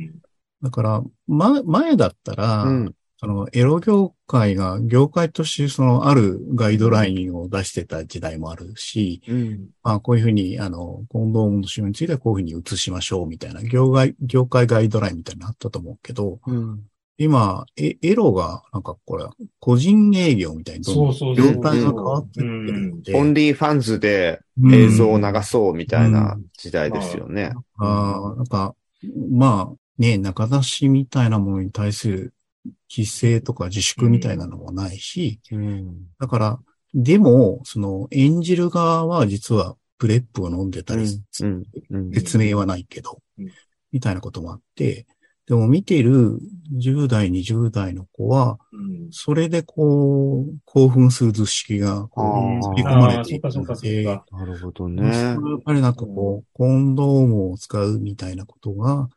[0.62, 2.94] だから、ま、前だったら、うん。
[3.18, 9.68] そのエロ業界が業界としてそのあるガイドラインを出してた時代もあるし、うん。
[9.82, 16.80] まあこういうふうにあの、コンドームの使用についてはこういうふうに移しましょうみたいな業界、業界ガイドラインみたいなのあったと思うけど、うん。
[17.18, 19.24] 今、えエロが、なんかこれ、
[19.59, 21.55] 個人営業みたいにどんどそうんそうそう。
[21.55, 24.74] 業態が変わってってるので、 OnlyFans でうん。
[24.74, 27.52] 映像を流そうみたいな時代ですよね。
[27.79, 28.74] ああ、なんか、
[29.31, 32.35] まあ、ね、中出しみたいなものに対する
[32.90, 36.07] 規制とか自粛みたいなのもないし、うん。
[36.18, 36.61] だから、
[36.94, 41.64] でも、その、演じる側は実は PrEP を飲んでたりする。
[41.90, 41.96] うん。
[41.96, 42.12] うん。
[42.12, 43.50] 説明はないけどうん、
[43.92, 45.07] みたいなこともあって、
[45.46, 46.40] でも見てる
[46.76, 49.09] 10代、20代の子は、うん。
[49.12, 54.04] それでこう、興奮する図式が、こう、作り込まれていうくので。
[54.04, 55.02] なるほどね。
[55.02, 59.09] はやっぱりなんかこう、コンドームを使うみたいなことが、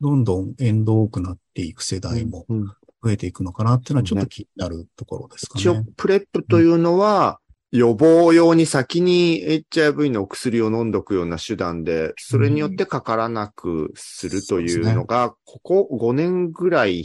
[0.00, 2.66] どんどん縁遠くなっていく世代もうん
[3.04, 7.38] 増えていくのかなっていうのはちょっと気になるところですか一応ね。、プレップというのは、
[7.74, 17.04] 予防用に先に HIV のお薬を飲んどくような手段で、それによってかからなくするというのが、ここ5年ぐらい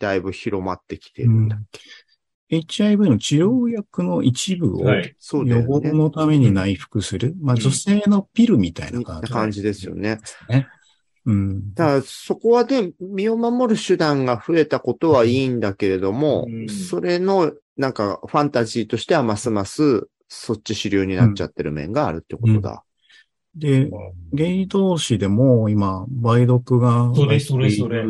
[0.00, 4.90] だいぶ広まってきてるんだっけ、HIV の治療薬の一部を
[5.44, 5.80] 予防。
[5.84, 7.36] のために内服する。
[7.40, 9.32] まあうん女性のピルみたいなな感じ。
[9.32, 10.18] 感じですよね。
[11.26, 11.74] うん。
[11.74, 22.84] だからそこはで、身を守る手段が増えたことはいいんだけれども、うんそれの、なんか、ファンタジーとしてはますます、そっち主流になっちゃってる面があるってことだ。
[23.54, 23.90] で、
[24.32, 28.04] ゲイ同士でも今、梅毒がそれそれそれ。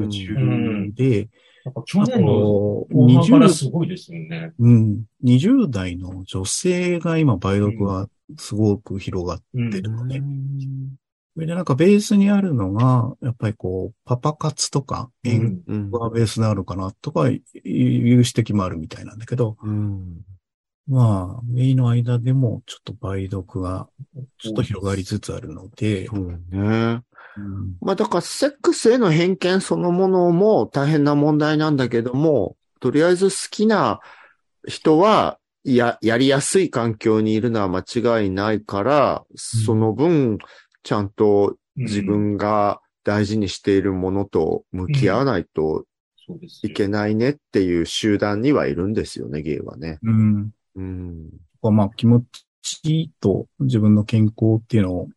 [0.94, 1.28] で、
[1.84, 4.52] 去あ年のと、後半から20すごいですよね。
[4.58, 10.22] うん、20代の女性が今、梅毒がすごく広がっうんてるので、
[11.38, 15.90] それでなんかベースにあるのが、やっぱりこう、パパ活とか、う縁んうん。
[15.92, 20.16] がベースになるかなとかいう指摘もあるみたいなんだけど、うん。
[20.88, 23.88] まあ、メイの間でもちょっと梅毒が
[24.38, 26.38] ちょっと広がりつつあるので、そうね。
[26.50, 27.02] うん。
[27.82, 34.00] まあだから、セックスへの偏見そのものも大変な問題なんだけども、とりあえず好きな
[34.66, 40.38] 人は、や、やりやすい環境にいるのは間違いないから、その分、
[40.82, 45.84] ちゃんと自分が大事にしているものと向き合わないと
[46.62, 49.98] いけないねっていう集団にはいるんですよね、ゲイはね。
[50.02, 50.50] うん。
[50.76, 51.30] うん。
[51.62, 52.22] まあ、気持
[52.62, 55.08] ちと自分の健康っていうのを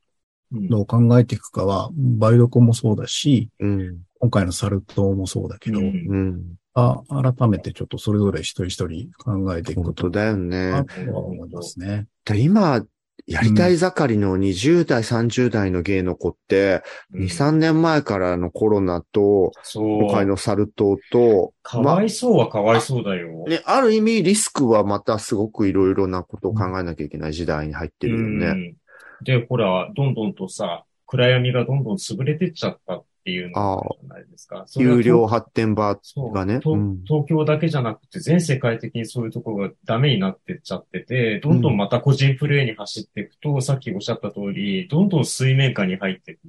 [0.54, 4.00] うんどう考えていくかは、梅毒もそうだし、うん。
[4.20, 6.56] 今回のサル痘もそうだけど、うんうん。
[6.74, 10.84] あ改めてちょっとそれぞれ一人一人考えていく本こと当だよね。
[11.08, 12.08] 思いますね。
[12.26, 12.86] で今、
[13.28, 20.04] やりたい盛りの20代、30代のゲイの子って、2、3年前からのコロナと、そう。
[20.04, 23.46] 今回のサル痘と、かわいそうはかわいそうだよ。
[23.48, 28.46] ね、ある意味リスクはまたすごくいろいろなことを考えなきゃいけない時代に入ってるよね。
[28.48, 28.76] うん
[29.24, 34.66] で、ほら、どんどんとさ、暗闇がどんどん潰れてっちゃったっていうのがあるじゃないですか。
[34.78, 36.00] 有料発展場
[36.34, 36.60] がね。
[36.60, 46.40] とうん東京だけじゃなくて全世界的にそういうところがダメになってっちゃってて、どんどんまた個人プレイに走っていくと、さっきおっしゃった通り、どんどん水面下に入っていく。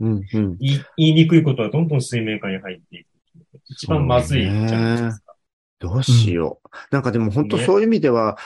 [0.00, 0.56] うん、うん。
[0.58, 3.08] 言いにくいことはどんどん水面下に入っていく。
[3.68, 5.34] 一番まずいじゃないですか。
[5.78, 6.68] どうしよう。
[6.90, 8.36] なんかでも本当そういう意味では、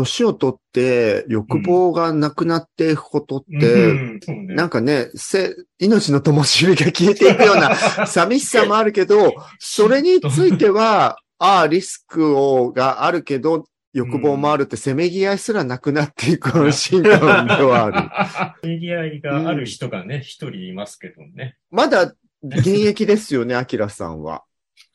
[0.00, 7.74] 年をとって欲望がなくなっていくことって、なんかね、せ、命の灯火が消えていくような
[8.06, 18.60] 寂しさもあるけど、それについては、 ああ、リスクを、があるけど、欲望もあるって、せめぎ合いすらなくなっていく安心感ではある。
[18.62, 21.56] せめぎ合いがある人がね、一、人いますけどね。
[21.70, 24.44] まだ現役ですよね、アキラさんは。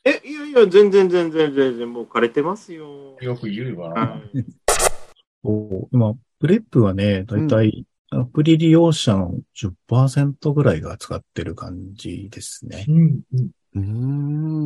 [0.04, 3.16] え、いやいや、全然全然全然、もう枯れてますよ。
[3.20, 4.20] よく言うわ。
[5.46, 12.84] はいそう今、 PrEP はね、だいたいアプリ利用者の10%ぐらいが使ってる感じですね。
[12.88, 13.82] うんうんうー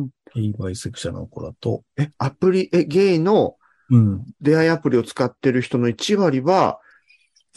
[0.05, 0.09] ん。
[0.33, 1.83] ゲイバイセクシャルの子だと。
[1.97, 3.55] え、アプリ、え、ゲイの
[3.89, 4.25] うん。
[4.39, 6.79] 出会いアプリを使ってる人の1割は、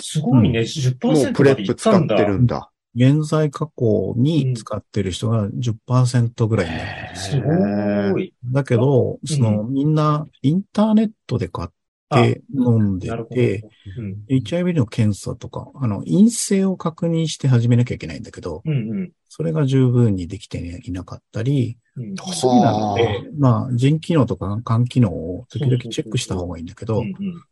[0.01, 2.07] すごいね、10%もうプレップ使っ。
[2.09, 2.71] てるんだ。
[2.97, 8.35] 現在加工に使ってる人が10%ぐらいになるんですすごい。
[8.53, 11.69] だけど、その、みんなインターネットで買っ
[12.11, 13.11] て飲んで。
[13.31, 14.25] て、うん。
[14.29, 22.15] HIV の検査とか、あの、陰性を確認して始めなきゃいけないんだけど、うんうんそれが十分にできていなかったり、うん。
[22.33, 27.03] そうなので、まあ、人機能とか肝機能を時々チェックした方がいいんだけど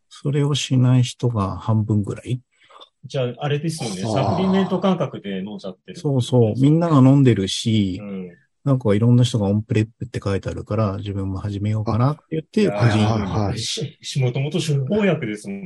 [0.08, 2.40] それをしない人が半分ぐらい。
[3.04, 4.04] じゃあ、あれですよね。
[4.04, 5.98] はあサプリメント感覚で飲んじゃってる。
[5.98, 8.30] そうそう、みんなが飲んでるしう、ん。
[8.64, 13.58] なんかいろんな人が on PrEP って書いてあるから、自分も始めようかなって言って、個人はいはいはい。
[13.58, 15.58] し、しもともと処方薬ですもん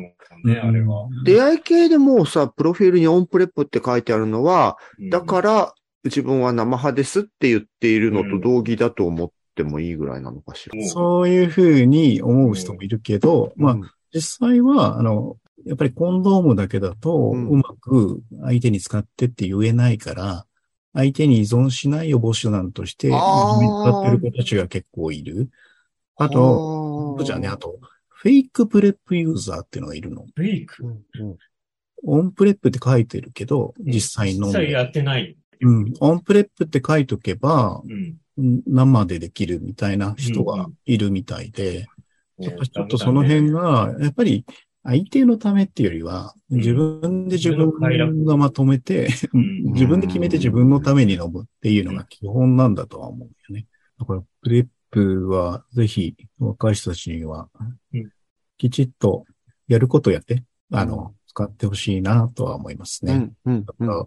[0.45, 1.09] ね、あれは。
[1.25, 4.79] 出会い系でもうさ、プロフィールに on PrEP って書いてあるのは、
[5.11, 5.75] だら、から
[6.05, 10.77] 自分は生派ですって言っているのと同義だと思ってもいいぐらいなのかしら。
[10.77, 15.37] もうそういうふうに思う人もいるけど、まあ、うん実際は、あの、
[15.67, 17.49] やっぱりコンドームだけだと、うん。
[17.49, 20.47] うまく相手に使ってって言えないから、
[20.97, 25.51] 相手に依存しない予防手段として、使ってる子たちが結構いる。
[26.17, 27.79] あと、じゃあね、あと、
[28.09, 30.25] fake PrEP user っていうのがいるの。
[30.35, 30.85] fake？
[30.85, 31.37] うんうん
[32.05, 34.47] on PrEP って書いてるけど、実際飲んで。
[34.49, 35.37] 実際やってない。
[35.63, 35.95] うん。
[35.99, 37.81] on PrEP って書いとけば、
[38.39, 38.63] うん。
[38.67, 41.87] 生でできるみたいな人がいるみたいで、
[42.39, 44.45] やっぱちょっとその辺が、やっぱり
[44.87, 46.59] 相手のためっていうよりは、うん。
[46.59, 49.73] 自分で自分がまとめて、ん。
[49.75, 53.67] 自分で決めて自分のために飲むっていうのが基本なんだとは思うよね。
[53.99, 57.49] だから、プレップはぜひ若い人たちには
[57.93, 58.11] うん、
[58.59, 59.25] きちっと
[59.67, 63.33] やることやって、あの、使ってほしいなとは思いますね。
[63.45, 64.07] だから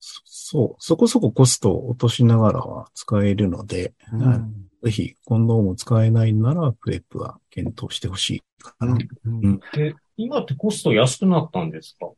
[0.00, 4.20] そそう、そこそこコストを落としながらは使えるので、うん。
[4.20, 8.92] はいぜひ、コンドーム使えないなら、 PrEP は検討してほしいかな。
[9.24, 9.60] うんうん。
[9.72, 12.08] で、今ってコスト安くなったんですか？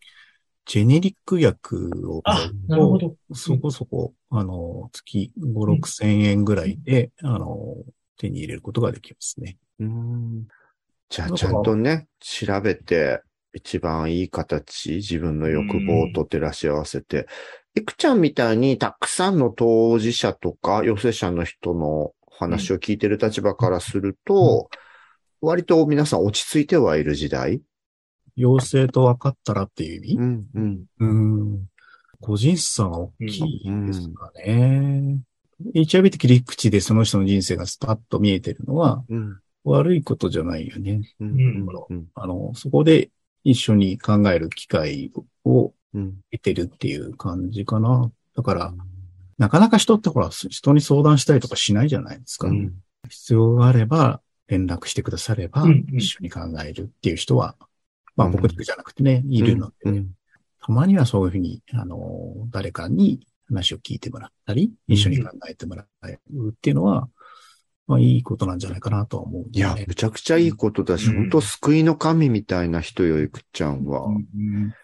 [0.66, 3.16] ジェネリック薬を買あう、なるほど。
[3.32, 7.76] そこそこ、あの、月5、6千円ぐらいで、あの、
[8.18, 9.56] 手に入れることができますね。
[9.80, 10.46] うん。
[11.08, 17.26] じゃあ、ちゃんとね、調べて、一番いい形、自分の欲望と照らし合わせて、
[17.74, 24.70] いくちゃんみたいにたくさんの当事者とか、陽性者の人の話を聞いてる立場からすると、
[25.40, 27.62] 割と皆さん落ち着いてはいる時代
[28.36, 30.16] 陽性と分かったらっていう意味？
[30.18, 30.84] ん、うん。
[30.98, 31.66] うん。
[32.20, 35.18] 個人差が大きいですかね。
[35.74, 39.38] HIV 的切り口でその人の人生がスパッと見えてるのはうん。
[39.64, 41.02] 悪いことじゃないよね。
[41.20, 41.28] うん。
[41.28, 42.06] うんうん。
[42.14, 43.10] あの、そこで
[43.44, 45.12] 一緒に考える機会
[45.44, 46.20] をうん。
[46.30, 48.10] 得てるっていう感じかな。
[48.36, 48.74] だから、
[49.40, 52.48] なかなか人ってほら、人に相談したりとかしないじゃないですか。
[52.48, 52.74] うん。
[53.08, 55.96] 必要があれば、連絡してくだされば、うんうん。
[55.96, 57.56] 一緒に考えるっていう人は、
[58.16, 58.32] まあうん。
[58.32, 60.10] 僕だけじゃなくてね、いるので、うん
[60.62, 67.08] たまにはそういうふうに、あの、誰かに話を聞いてもらったり、一緒に考えてもらうっていうのは、
[67.86, 71.14] まあいいことなんじゃないかなとは思うんで、いや、むちゃくちゃいいことだし、うん。
[71.14, 74.04] 本当救いの神みたいな人よ、いくちゃんは。
[74.04, 74.74] うん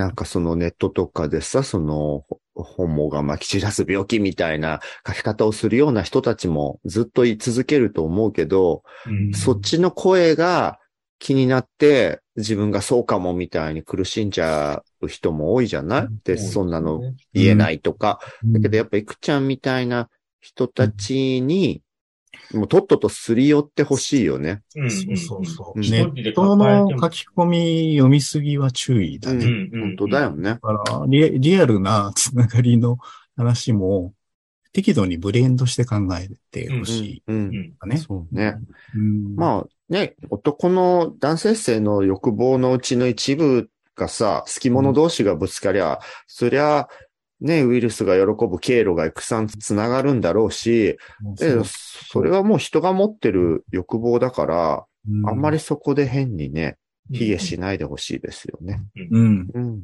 [0.00, 9.32] なんかそのネットとかでさ、その、ほホモがまき散らす病気みたいな書き方をするような人たちもずっと言い続けると思うけど、うん。
[9.32, 10.78] そっちの声が
[11.18, 16.08] 気になって自分がそうかもみたいに苦しんじゃう人も多いじゃない？
[16.24, 17.00] で、そんなの
[17.34, 18.20] 言えないとか。
[18.44, 20.08] だけどやっぱいくちゃんみたいな
[20.40, 21.82] 人たちに、
[22.52, 24.62] もうとっととすり寄ってほしいよね。
[24.76, 25.78] うんそうそうそう。
[25.78, 29.68] うんネットの書き込み読みすぎは注意だね。
[29.72, 30.42] 本当だよね。
[30.42, 30.50] ね。
[30.50, 32.98] だからリ、リアルなつながりの
[33.36, 34.14] 話も、
[34.72, 37.22] 適度にブレンドして考えてほしい。
[37.26, 37.86] うんう。
[37.88, 37.98] ん。
[37.98, 38.56] そうね。
[38.94, 45.98] うんまあね、男の男性性の欲望のうちの一部がさ、好き者同士がぶつかりゃ、
[46.28, 46.88] そりゃ、
[47.40, 56.76] ね、ウイルスが喜ぶ経路がたくさんつながるんだろうし、うそれはもう人が持ってる欲望だから、うんあんまりそこで変にね、
[57.10, 58.82] 卑下しないでほしいですよね。
[59.10, 59.48] うん。
[59.54, 59.82] うん。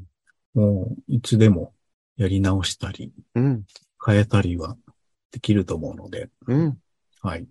[0.54, 1.72] もう、いつでも
[2.16, 3.64] やり直したり、うん。
[4.04, 4.76] 変えたりは
[5.32, 6.78] できると思うので、うん。
[7.22, 7.46] はい。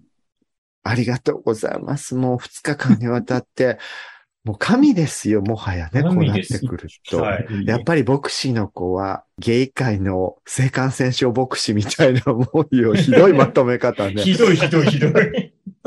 [0.84, 2.16] ありがとうございます。
[2.16, 3.80] もう二日間にわたって、
[4.46, 7.20] もう神ですよ、もはやね、こうなってくると。
[7.20, 7.48] はい。
[7.66, 12.94] やっぱり牧師の子は、ゲイ界の性感染症牧師みたいなもんよ。
[12.94, 14.22] ひどいまとめ方ね。
[14.22, 15.12] ひどいひどいひどい。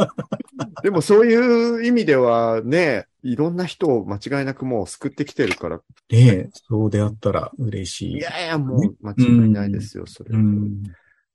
[0.83, 5.77] でもそういう意味ではね、いろんな人を間違いなくもう救ってきてるから。
[5.77, 8.13] ねえ、そうであったら嬉しい。
[8.15, 10.31] いやいや、もう間違いないですよ、それ。
[10.33, 10.83] うん。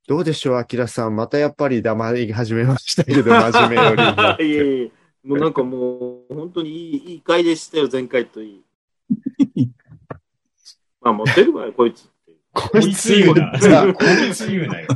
[0.10, 1.16] どうでしょう、アキラさん。
[1.16, 4.04] またやっぱり黙り始めましたけど、真面目より
[4.52, 4.78] いえて。
[4.82, 5.03] いえ。
[5.24, 8.64] もうなんかもう、本当にいい、いい回でしたよ、前回といい。
[11.02, 12.34] まあ、モテるわよ、こいつって。
[12.54, 13.52] ここいつ言うな。
[13.94, 14.88] こいつ言うなよ。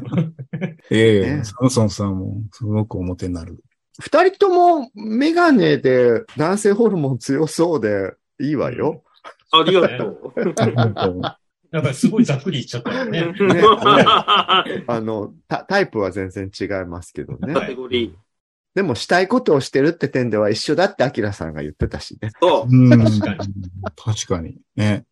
[0.92, 3.64] ええねサムソンさんもすごく表になる。
[4.00, 9.04] 二人ともメガネで男性ホルモン強そうでいいわよ。
[9.52, 10.34] ありがとう。
[10.36, 11.38] 本当
[11.72, 13.26] なんかすごいざっくり言っちゃったよね。
[13.26, 13.64] ね
[14.88, 17.54] あの、タタイプは全然違いますけどね。
[17.54, 18.27] カテゴリー。
[18.76, 22.32] でもしたいことをしてるって点では一緒だってアキラさんが言ってたしね。
[22.40, 22.76] そう。
[22.76, 23.54] うん確かに
[23.96, 24.58] 確かに。
[24.76, 25.06] ね。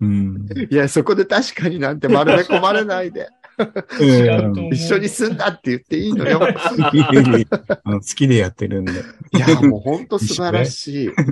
[0.00, 0.46] うん。
[0.70, 3.28] いや、そこで確かになんて丸め込まれないで。
[4.70, 6.40] 一緒に住んだって言っていいのよ。
[7.84, 8.92] 好きでやってるんで。
[9.32, 11.08] いや、もう本当素晴らしい。
[11.08, 11.22] あ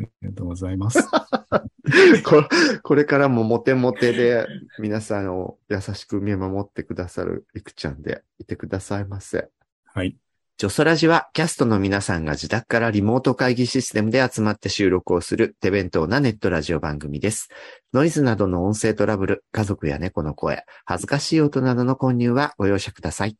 [0.00, 1.06] りがとうございます。
[2.24, 2.48] こ
[2.82, 4.46] これからもモテモテで
[4.78, 9.48] 皆さんを優しく見守ってくださるいくちゃんでいてくださいませ。
[9.84, 10.16] はい。
[10.58, 17.50] ジョソラジはキャストの皆さんが自宅からリモート会議システムで集まって収録をする手弁当なネットラジオ番組です。
[17.92, 23.36] ノイズなどの音声トラブル、家族や猫の声、恥ずかしい音などの混入はご容赦ください。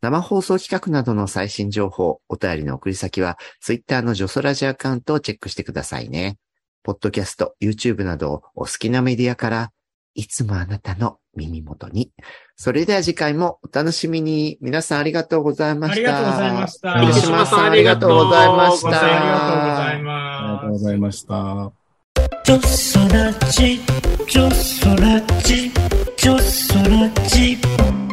[0.00, 6.36] 生放送企画などの最新情報、お便りの送り先は、ツイッターのジョソラジアカウントをチェックしてくださいね。
[6.82, 9.70] ポッドキャスト、YouTube などお好きなメディアから、
[10.16, 12.10] いつもあなたの耳元に。
[12.56, 14.56] それでは次回もお楽しみに。
[14.62, 16.16] 皆さんありがとうございました。
[16.16, 17.46] ありがとうございました。
[17.46, 18.88] さんありがとうございました。
[18.88, 20.78] ありがとうございありがとうご。
[20.78, 21.72] ざいました。
[22.44, 23.80] ジョソラジ、
[24.26, 25.70] ジョソラジ、
[26.16, 28.05] ジョソラジ。